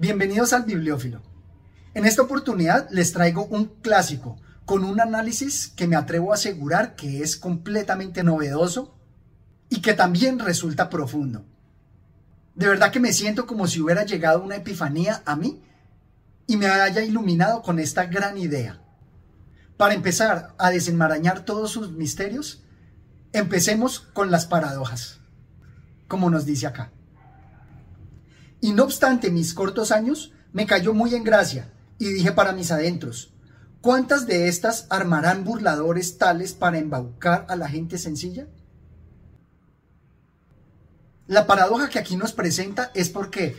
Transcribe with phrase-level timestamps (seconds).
[0.00, 1.20] Bienvenidos al Bibliófilo.
[1.92, 6.94] En esta oportunidad les traigo un clásico con un análisis que me atrevo a asegurar
[6.94, 8.96] que es completamente novedoso
[9.68, 11.44] y que también resulta profundo.
[12.54, 15.64] De verdad que me siento como si hubiera llegado una epifanía a mí
[16.46, 18.80] y me haya iluminado con esta gran idea.
[19.76, 22.62] Para empezar a desenmarañar todos sus misterios,
[23.32, 25.18] empecemos con las paradojas,
[26.06, 26.92] como nos dice acá.
[28.60, 32.70] Y no obstante mis cortos años, me cayó muy en gracia y dije para mis
[32.70, 33.32] adentros,
[33.80, 38.46] ¿cuántas de estas armarán burladores tales para embaucar a la gente sencilla?
[41.26, 43.56] La paradoja que aquí nos presenta es porque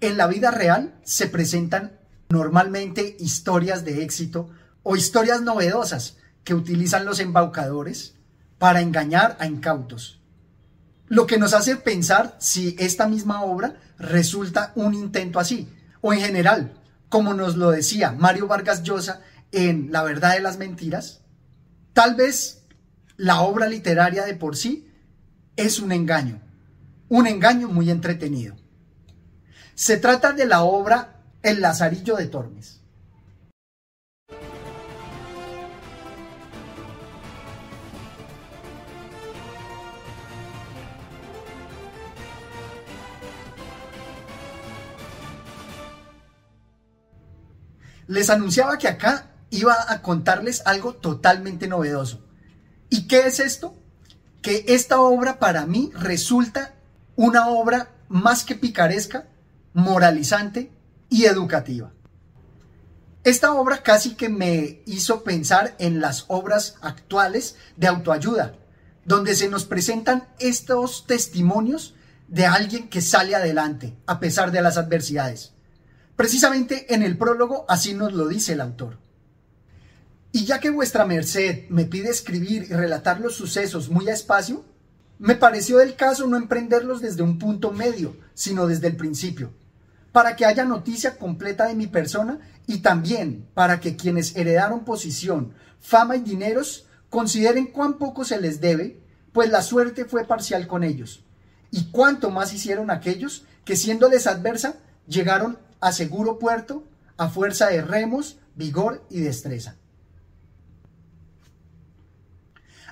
[0.00, 4.50] en la vida real se presentan normalmente historias de éxito
[4.82, 8.14] o historias novedosas que utilizan los embaucadores
[8.58, 10.17] para engañar a incautos.
[11.08, 15.68] Lo que nos hace pensar si esta misma obra resulta un intento así,
[16.00, 16.72] o en general,
[17.08, 21.22] como nos lo decía Mario Vargas Llosa en La verdad de las mentiras,
[21.94, 22.62] tal vez
[23.16, 24.90] la obra literaria de por sí
[25.56, 26.40] es un engaño,
[27.08, 28.56] un engaño muy entretenido.
[29.74, 32.77] Se trata de la obra El Lazarillo de Tormes.
[48.08, 52.24] Les anunciaba que acá iba a contarles algo totalmente novedoso.
[52.90, 53.76] ¿Y qué es esto?
[54.42, 56.74] Que esta obra para mí resulta
[57.16, 59.28] una obra más que picaresca,
[59.74, 60.72] moralizante
[61.10, 61.92] y educativa.
[63.24, 68.54] Esta obra casi que me hizo pensar en las obras actuales de autoayuda,
[69.04, 71.94] donde se nos presentan estos testimonios
[72.28, 75.52] de alguien que sale adelante a pesar de las adversidades.
[76.18, 78.98] Precisamente en el prólogo así nos lo dice el autor.
[80.32, 84.64] Y ya que vuestra merced me pide escribir y relatar los sucesos muy a espacio,
[85.20, 89.52] me pareció del caso no emprenderlos desde un punto medio, sino desde el principio,
[90.10, 95.54] para que haya noticia completa de mi persona y también para que quienes heredaron posición,
[95.78, 99.00] fama y dineros consideren cuán poco se les debe,
[99.32, 101.22] pues la suerte fue parcial con ellos,
[101.70, 106.84] y cuánto más hicieron aquellos que siéndoles adversa llegaron a seguro puerto
[107.18, 109.76] a fuerza de remos, vigor y destreza.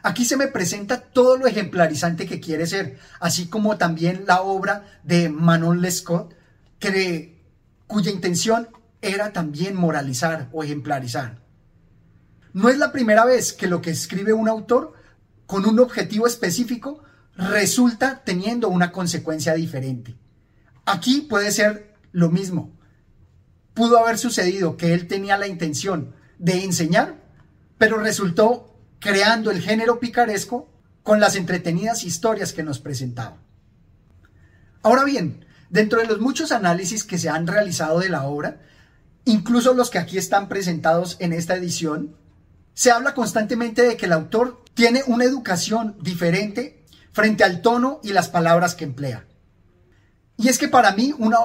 [0.03, 5.01] Aquí se me presenta todo lo ejemplarizante que quiere ser, así como también la obra
[5.05, 6.35] de Manon Lescott,
[7.87, 8.69] cuya intención
[9.01, 11.41] era también moralizar o ejemplarizar.
[12.53, 14.95] No es la primera vez que lo que escribe un autor
[15.47, 17.03] con un objetivo específico
[17.37, 20.17] resulta teniendo una consecuencia diferente.
[20.85, 22.76] Aquí puede ser lo mismo
[23.77, 27.17] pudo haber sucedido que él tenía la intención de enseñar,
[27.77, 30.67] pero resultó creando el género picaresco
[31.03, 33.37] con las entretenidas historias que nos presentaba.
[34.83, 38.63] Ahora bien, dentro de los muchos análisis que se han realizado de la obra,
[39.27, 42.17] incluso los que aquí están presentados en esta edición,
[42.73, 46.83] se habla constantemente de que el autor tiene una educación diferente
[47.13, 49.27] frente al tono y las palabras que emplea.
[50.39, 51.39] Y es que para mí una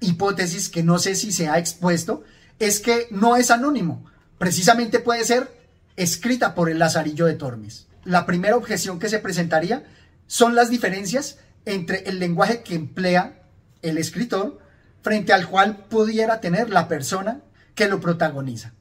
[0.00, 2.22] hipótesis que no sé si se ha expuesto
[2.58, 4.04] es que no es anónimo.
[4.38, 5.50] Precisamente puede ser
[5.96, 7.86] escrita por el Lazarillo de Tormes.
[8.04, 9.84] La primera objeción que se presentaría
[10.26, 13.42] son las diferencias entre el lenguaje que emplea
[13.82, 14.58] el escritor
[15.02, 17.42] frente al cual pudiera tener la persona
[17.74, 18.74] que lo protagoniza.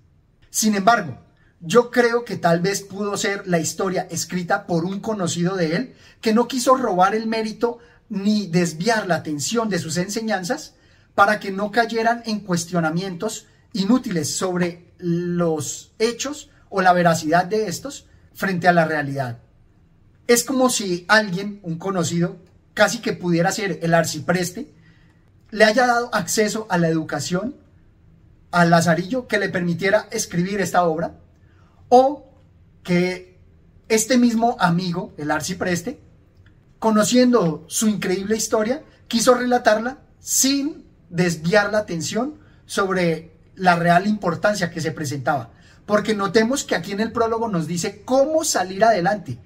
[0.49, 1.19] Sin embargo,
[1.59, 5.95] yo creo que tal vez pudo ser la historia escrita por un conocido de él
[6.21, 7.79] que no quiso robar el mérito
[8.09, 10.75] ni desviar la atención de sus enseñanzas
[11.17, 18.05] para que no cayeran en cuestionamientos inútiles sobre los hechos o la veracidad de estos
[18.35, 19.39] frente a la realidad.
[20.27, 22.37] Es como si alguien, un conocido,
[22.75, 24.71] casi que pudiera ser el arcipreste,
[25.49, 27.55] le haya dado acceso a la educación
[28.51, 31.15] al Lazarillo que le permitiera escribir esta obra,
[31.89, 32.29] o
[32.83, 33.39] que
[33.89, 35.99] este mismo amigo, el arcipreste,
[36.77, 44.81] conociendo su increíble historia, quiso relatarla sin desviar la atención sobre la real importancia que
[44.81, 45.49] se presentaba.
[45.85, 49.39] Porque notemos que aquí en el prólogo nos dice cómo salir adelante,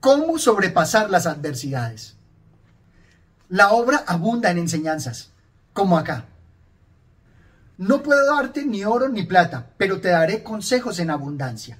[0.00, 2.16] cómo sobrepasar las adversidades.
[3.48, 5.30] La obra abunda en enseñanzas,
[5.72, 6.26] como acá.
[7.78, 11.78] No puedo darte ni oro ni plata, pero te daré consejos en abundancia.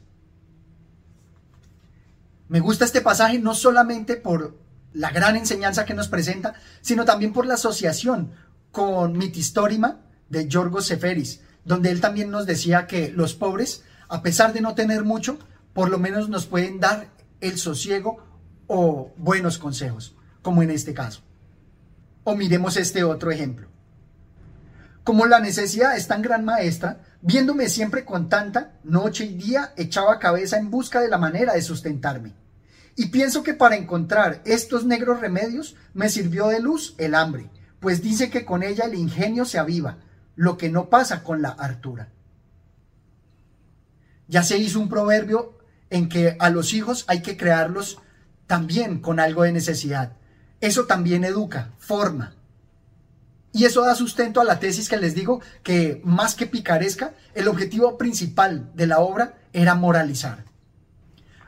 [2.49, 4.57] Me gusta este pasaje no solamente por
[4.95, 8.33] la gran enseñanza que nos presenta, sino también por la asociación
[8.79, 9.99] con Mitistórima
[10.29, 14.77] de Yorgos Seferis, donde él también nos decía que los pobres, a pesar de no
[14.77, 15.37] tener mucho,
[15.73, 17.09] por lo menos nos pueden dar
[17.41, 18.23] el sosiego
[18.69, 21.23] o buenos consejos, como en este caso.
[22.23, 23.67] O miremos este otro ejemplo.
[25.03, 30.21] Como la necesidad es tan gran maestra, viéndome siempre con tanta, noche y día echaba
[30.21, 32.33] cabeza en busca de la manera de sustentarme.
[32.95, 38.03] Y pienso que para encontrar estos negros remedios me sirvió de luz el hambre, pues
[38.03, 39.99] dice que con ella el ingenio se aviva,
[40.37, 42.09] lo que no pasa con la hartura.
[44.27, 45.59] Ya se hizo un proverbio
[45.91, 47.99] en que a los hijos hay que crearlos
[48.47, 50.13] también con algo de necesidad.
[50.61, 52.35] Eso también educa, forma.
[53.53, 57.49] Y eso da sustento a la tesis que les digo que más que picaresca, el
[57.49, 60.45] objetivo principal de la obra era moralizar.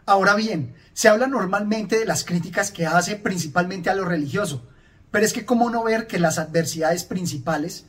[0.06, 4.66] Ahora bien, se habla normalmente de las críticas que hace principalmente a lo religioso,
[5.10, 7.86] pero es que cómo no ver que las adversidades principales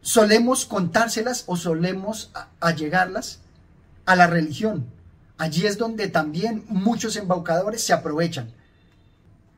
[0.00, 3.40] solemos contárselas o solemos allegarlas
[4.04, 4.86] a la religión.
[5.38, 8.52] Allí es donde también muchos embaucadores se aprovechan.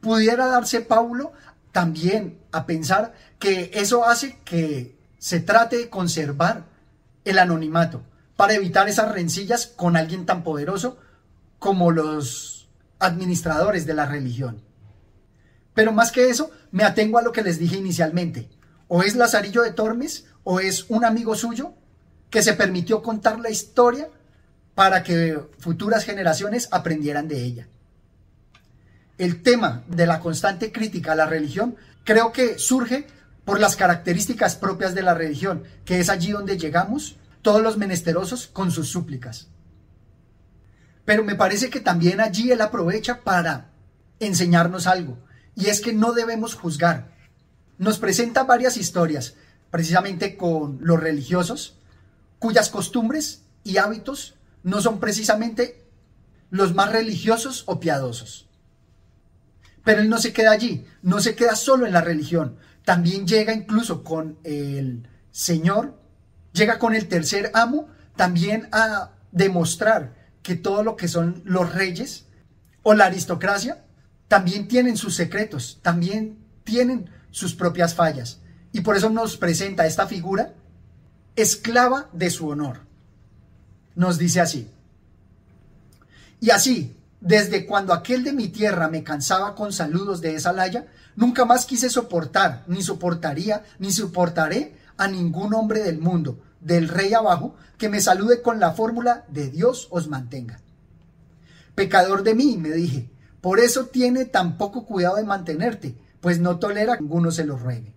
[0.00, 1.32] Pudiera darse Paulo
[1.72, 6.64] también a pensar que eso hace que se trate de conservar
[7.24, 8.02] el anonimato
[8.36, 10.98] para evitar esas rencillas con alguien tan poderoso
[11.58, 12.68] como los
[12.98, 14.62] administradores de la religión.
[15.74, 18.48] Pero más que eso, me atengo a lo que les dije inicialmente.
[18.88, 21.74] O es Lazarillo de Tormes o es un amigo suyo
[22.30, 24.08] que se permitió contar la historia
[24.74, 27.68] para que futuras generaciones aprendieran de ella.
[29.18, 33.06] El tema de la constante crítica a la religión creo que surge
[33.44, 38.46] por las características propias de la religión, que es allí donde llegamos todos los menesterosos
[38.46, 39.48] con sus súplicas.
[41.04, 43.70] Pero me parece que también allí él aprovecha para
[44.18, 45.18] enseñarnos algo,
[45.56, 47.12] y es que no debemos juzgar.
[47.78, 49.34] Nos presenta varias historias,
[49.70, 51.78] precisamente con los religiosos,
[52.38, 55.84] cuyas costumbres y hábitos no son precisamente
[56.50, 58.48] los más religiosos o piadosos.
[59.82, 63.52] Pero él no se queda allí, no se queda solo en la religión, también llega
[63.52, 65.98] incluso con el Señor,
[66.52, 72.26] llega con el tercer amo, también a demostrar que todo lo que son los reyes
[72.82, 73.83] o la aristocracia
[74.28, 78.40] también tienen sus secretos, también tienen sus propias fallas.
[78.72, 80.52] Y por eso nos presenta esta figura
[81.36, 82.84] esclava de su honor
[83.94, 84.70] nos dice así.
[86.40, 90.86] Y así, desde cuando aquel de mi tierra me cansaba con saludos de esa laya,
[91.16, 97.14] nunca más quise soportar, ni soportaría, ni soportaré a ningún hombre del mundo, del rey
[97.14, 100.60] abajo, que me salude con la fórmula de Dios os mantenga.
[101.74, 103.10] Pecador de mí, me dije,
[103.44, 107.58] por eso tiene tan poco cuidado de mantenerte, pues no tolera que ninguno se lo
[107.58, 107.94] ruegue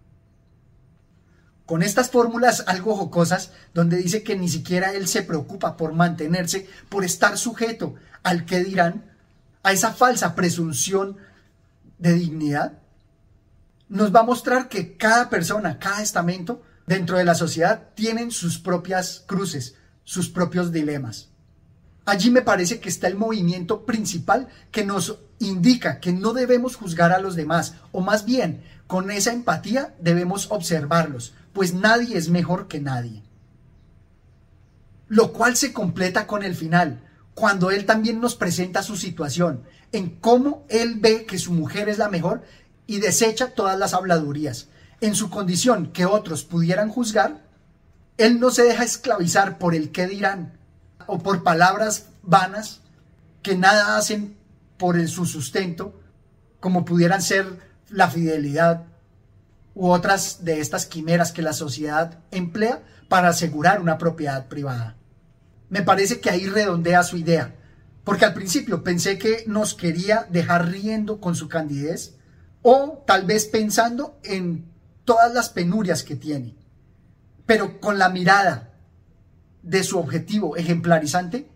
[1.67, 6.67] con estas fórmulas algo jocosas, donde dice que ni siquiera él se preocupa por mantenerse,
[6.87, 9.03] por estar sujeto al que dirán,
[9.63, 11.17] a esa falsa presunción
[11.99, 12.79] de dignidad,
[13.89, 18.59] nos va a mostrar que cada persona, cada estamento dentro de la sociedad tienen sus
[18.59, 21.31] propias cruces, sus propios dilemas.
[22.07, 27.11] Allí me parece que está el movimiento principal que nos indica que no debemos juzgar
[27.11, 32.69] a los demás, o más bien, con esa empatía debemos observarlos, pues nadie es mejor
[32.69, 33.23] que nadie.
[35.09, 37.03] Lo cual se completa con el final,
[37.33, 41.97] cuando él también nos presenta su situación, en cómo él ve que su mujer es
[41.97, 42.41] la mejor
[42.85, 44.69] y desecha todas las habladurías.
[45.01, 47.43] En su condición que otros pudieran juzgar,
[48.17, 50.57] él no se deja esclavizar por el qué dirán
[51.07, 52.81] o por palabras vanas
[53.41, 54.37] que nada hacen
[54.77, 55.99] por su sustento,
[56.59, 57.59] como pudieran ser
[57.89, 58.83] la fidelidad
[59.73, 64.95] u otras de estas quimeras que la sociedad emplea para asegurar una propiedad privada.
[65.69, 67.55] Me parece que ahí redondea su idea,
[68.03, 72.15] porque al principio pensé que nos quería dejar riendo con su candidez
[72.61, 74.65] o tal vez pensando en
[75.05, 76.55] todas las penurias que tiene,
[77.45, 78.66] pero con la mirada
[79.63, 81.49] de su objetivo ejemplarizante,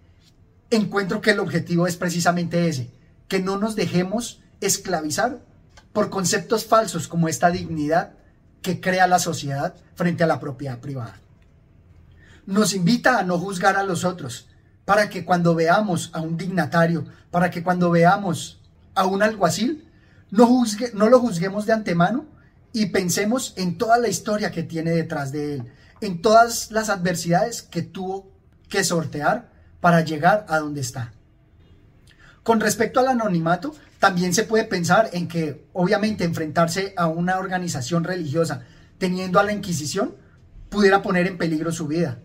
[0.70, 2.89] encuentro que el objetivo es precisamente ese,
[3.27, 5.39] que no nos dejemos esclavizar
[5.93, 8.13] por conceptos falsos como esta dignidad
[8.62, 11.20] que crea la sociedad frente a la propiedad privada.
[12.46, 14.48] Nos invita a no juzgar a los otros,
[14.86, 18.62] para que cuando veamos a un dignatario, para que cuando veamos
[18.96, 19.88] a un alguacil,
[20.31, 22.25] no, juzgue, no lo juzguemos de antemano
[22.74, 27.62] y pensemos en toda la historia que tiene detrás de él, en todas las adversidades
[27.62, 28.31] que tuvo
[28.70, 31.13] que sortear para llegar a donde está.
[32.43, 38.03] Con respecto al anonimato, también se puede pensar en que obviamente enfrentarse a una organización
[38.03, 38.63] religiosa
[38.98, 40.15] teniendo a la Inquisición
[40.70, 42.20] pudiera poner en peligro su vida.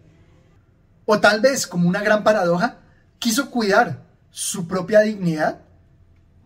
[1.04, 2.78] O tal vez, como una gran paradoja,
[3.18, 5.60] quiso cuidar su propia dignidad,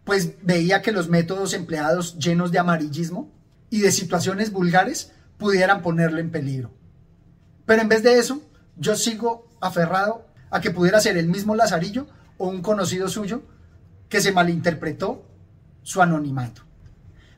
[0.04, 3.30] pues veía que los métodos empleados llenos de amarillismo
[3.70, 6.72] y de situaciones vulgares pudieran ponerlo en peligro.
[7.67, 8.43] Pero en vez de eso,
[8.76, 12.07] yo sigo aferrado a que pudiera ser el mismo Lazarillo
[12.38, 13.43] o un conocido suyo
[14.09, 15.25] que se malinterpretó
[15.83, 16.62] su anonimato.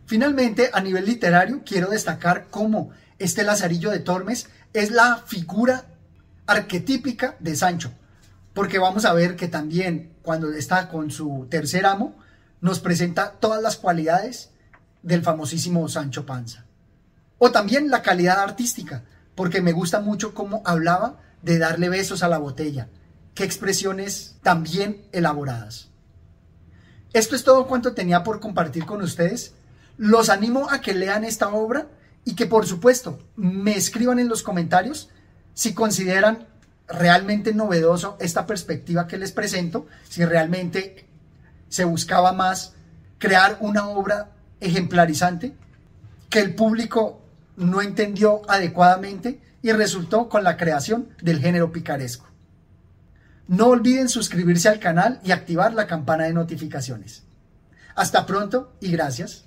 [0.07, 5.85] Finalmente, a nivel literario, quiero destacar cómo este Lazarillo de Tormes es la figura
[6.47, 7.93] arquetípica de Sancho,
[8.53, 12.17] porque vamos a ver que también cuando está con su tercer amo,
[12.61, 14.51] nos presenta todas las cualidades
[15.03, 16.65] del famosísimo Sancho Panza.
[17.39, 22.29] O también la calidad artística, porque me gusta mucho cómo hablaba de darle besos a
[22.29, 22.89] la botella.
[23.35, 25.89] Qué expresiones tan bien elaboradas.
[27.13, 29.55] Esto es todo cuanto tenía por compartir con ustedes.
[29.97, 31.89] Los animo a que lean esta obra
[32.25, 35.11] y que por supuesto me escriban en los comentarios
[35.55, 36.47] si consideran
[36.89, 41.07] realmente novedoso esta perspectiva que les presento, si realmente
[41.69, 42.75] se buscaba más
[43.19, 45.55] crear una obra ejemplarizante
[46.29, 47.22] que el público
[47.57, 52.27] no entendió adecuadamente y resultó con la creación del género picaresco.
[53.49, 57.25] No olviden suscribirse al canal y activar la campana de notificaciones.
[57.95, 59.47] Hasta pronto y gracias.